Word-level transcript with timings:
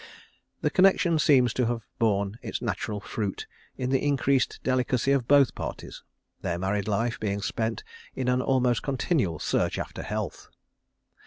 The 0.61 0.71
connection 0.71 1.19
seems 1.19 1.53
to 1.53 1.67
have 1.67 1.85
borne 1.99 2.39
its 2.41 2.59
natural 2.59 2.99
fruit 2.99 3.45
in 3.77 3.91
the 3.91 4.03
increased 4.03 4.59
delicacy 4.63 5.11
of 5.11 5.27
both 5.27 5.53
parties, 5.53 6.01
their 6.41 6.57
married 6.57 6.87
life 6.87 7.19
being 7.19 7.39
spent 7.43 7.83
in 8.15 8.27
an 8.27 8.41
almost 8.41 8.81
continual 8.81 9.37
search 9.37 9.77
after 9.77 10.01
health. 10.01 10.47